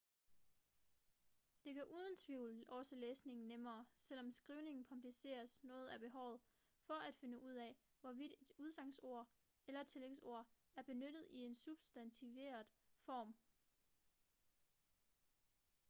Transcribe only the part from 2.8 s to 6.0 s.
læsning nemmere selvom skrivning kompliceres noget af